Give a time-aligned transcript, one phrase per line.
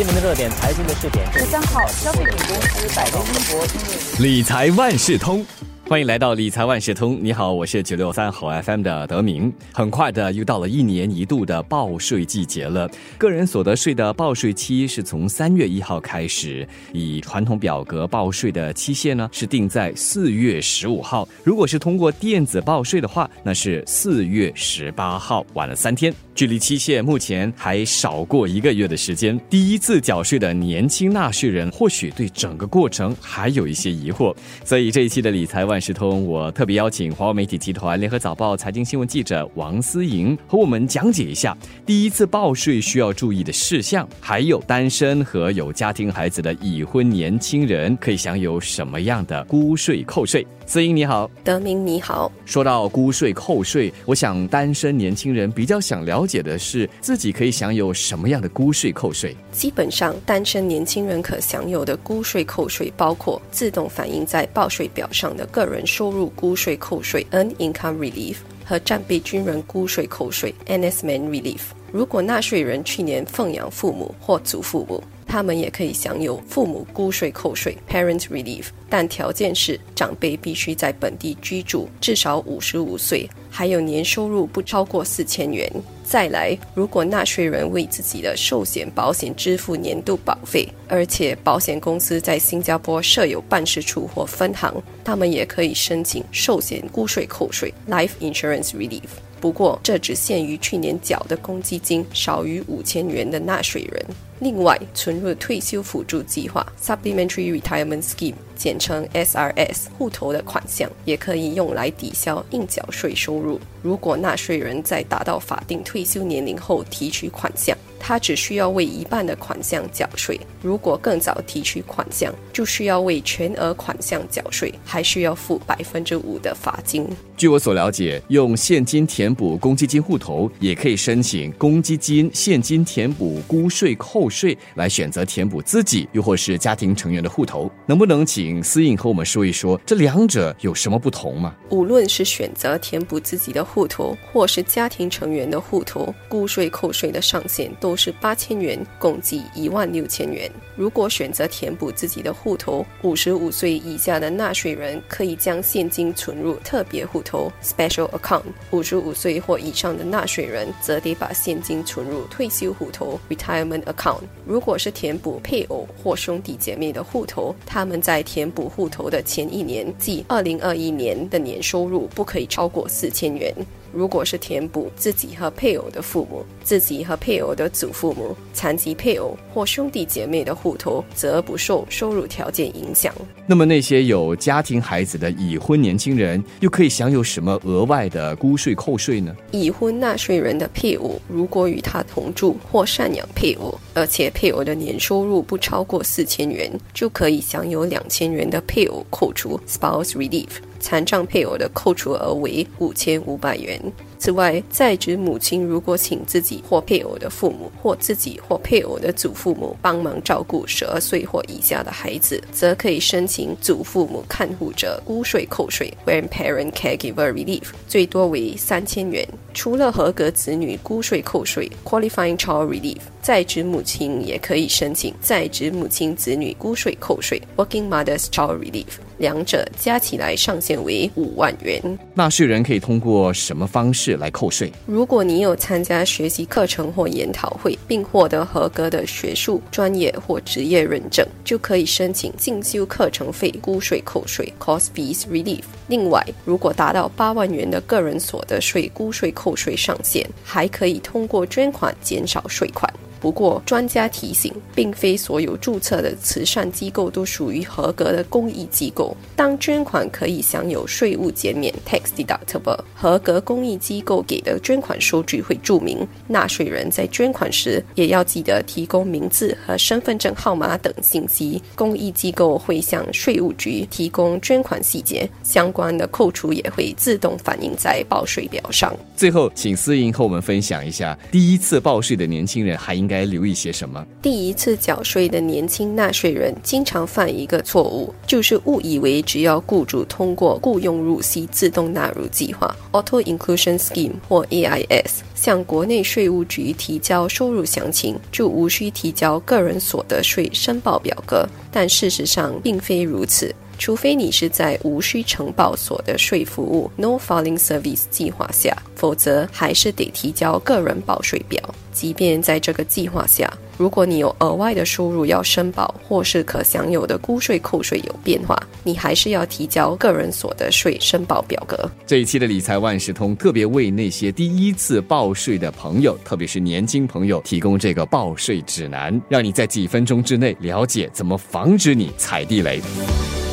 [0.00, 1.30] 新闻的热点，财经的热点。
[1.30, 5.44] 十三号，消费品公司百威英博理财万事通。
[5.86, 7.18] 欢迎来到理财万事通。
[7.20, 9.52] 你好，我是九六三好 FM 的德明。
[9.74, 12.88] 很快的，又到了一年一度的报税季节了。
[13.18, 21.28] 个人所得税的报税期是从三月一号开始，以传统表格报税的期限呢是定在四月十五号。
[21.44, 26.10] 如果是通过电子报税的话，那是四月十八号，晚了三天。
[26.40, 29.38] 距离期限目前还少过一个月的时间。
[29.50, 50.46] 第一次缴税的年轻纳税人或许对整个过程还有一些疑惑，所以这一期的理财万事通，我特别邀请华为媒体集团联合早报财经新闻记者王思莹和我们讲解一下第一次报税需要注意的事项，还有单身和有家庭孩子的已婚年轻人可以享有什么样的估税扣税。
[50.70, 52.30] 思英你好，德明你好。
[52.44, 59.36] 说到估税扣税，我想单身年轻人比较想了解的是自己可以享有什么样的估税扣税。
[59.50, 71.62] 基本上，单身年轻人可享有的估税扣税包括自动反映在报税表上的个人收入估税扣税 （N Income Relief） 和战备军人估税扣税 （NSMan Relief）。
[71.90, 85.70] 如果纳税人去年奉养父母或祖父母，他们也可以享有父母估税扣税 （Parent Relief），但条件是长辈必须在本地居住至少五十五岁，还有年收入不超过四千元。
[86.02, 99.02] 再来，如果纳税人为自己的寿险保险支付年度保费，而且保险公司在新加坡设有办事处或分行，他们也可以申请寿险估税扣税 （Life Insurance Relief）。
[99.40, 104.04] 不过，这只限于去年缴的公积金少于五千元的纳税人。
[104.40, 113.60] 另外，存入退休辅助计划 （Supplementary Retirement Scheme） 简称 SRS 户头的款项，也可以用来抵消应缴税收入。
[113.82, 120.40] 如果纳税人在达到法定退休年龄后提取款项，他只需要为一半的款项缴税。
[120.62, 127.06] 如果更早提取款项，就需要为全额款项缴税，还需要付百分之五的罚金。
[127.40, 137.72] 据我所了解，用现金填补公积金户头，也可以申请公积金现金填补估税扣税，来选择填补自己又或是家庭成员的户头。
[137.86, 141.54] 能不能请思颖和我们说一说，这两者有什么不同吗？
[141.70, 150.52] 无论是选择填补自己的户头，或是家庭成员的户头，估税扣税的上限都是八千元，共计一万六千元。
[150.76, 157.29] 如果选择填补自己的户头，五十五岁以下的纳税人可以将现金存入特别户头。
[157.62, 164.22] Special Account，五十五岁或以上的纳税人则得把现金存入退休户头 Retirement Account。
[164.46, 173.54] 如果是填补配偶或兄弟姐妹的户头，他们在填补户头的前一年，即二零二一年的年收入不可以超过四千元。
[173.92, 183.14] 如果是填补自己和配偶的父母、自己和配偶的祖父母、残疾配偶或兄弟姐妹的户头，则不受收入条件影响。
[183.46, 189.34] 那么那些有家庭孩子的已婚年轻人，又可以享有什么额外的估税扣税呢？
[189.50, 200.48] 已婚纳税人的配偶如果与他同住或赡养配偶，而且配偶的年收入不超过四千元，就可以享有两千元的配偶扣除 （Spouse Relief）。
[200.80, 203.80] 残障配偶的扣除额为五千五百元。
[204.20, 219.26] 此外，在职母亲如果请自己或配偶的父母，或自己或配偶的祖父母帮忙照顾十二岁或以下的孩子，则可以申请祖父母看护者估税扣税 （Grandparent Caregiver Relief），最多为三千元。
[219.54, 228.84] 除了合格子女估税扣税 （Qualifying Child Relief），在职母亲也可以申请在职母亲子女估税扣税 （Working Mother's Child Relief），
[229.16, 231.98] 两者加起来上限为五万元。
[232.14, 234.09] 纳税人可以通过什么方式？
[234.16, 234.72] 来扣税。
[234.86, 245.62] 如果你有参加学习课程或研讨会，并获得合格的学术、专业或职业认证，就可以申请进修课程费估税扣税 （Cost Fees Relief）。
[245.88, 252.89] 另外，如果达到八万元的个人所得税估税扣税上限，还可以通过捐款减少税款。
[253.20, 259.14] 不过，专家提醒，并非所有注册的慈善机构都属于合格的公益机构。
[259.36, 266.06] 当捐款可以享有税务减免 （tax deductible），合格公益机构给的捐款收据会注明。
[266.28, 271.62] 纳税人在捐款时也要记得提供名字和身份证号码等信息。
[271.74, 278.96] 公益机构会向税务局提供捐款细节，相关的扣除也会自动反映在报税表上。
[279.14, 283.09] 最后，请思莹和我们分享一下，第一次报税的年轻人还应。
[283.10, 284.06] 该留意些什么？
[284.22, 301.44] 第一次缴税的年轻纳税人经常犯一个错误，就是误以为只要雇主通过雇佣入息自动纳入计划 （Auto Inclusion Scheme） 或 AIS，向国内税务局提交收入详情，就无需提交个人所得税申报表格。
[301.72, 303.52] 但事实上并非如此。
[303.80, 311.58] 除非你是在无需承报所得税服务 （No Filing Service） 计划下，否则还是得提交个人报税表。
[311.90, 318.54] 即便在这个计划下，如果你有额外的收入要申报，或是可享有的估税扣税有变化，
[318.84, 321.90] 你还是要提交个人所得税申报表格。
[322.06, 332.78] 这一期的理财万事通特别为那些第一次报税的朋友，特别是年轻朋友，提供这个报税指南，让你在几分钟之内了解怎么防止你踩地雷。